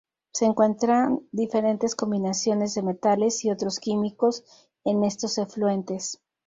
[0.33, 4.43] Se encuentran diferentes combinaciones de metales y otros químicos
[4.83, 6.19] en estos efluentes.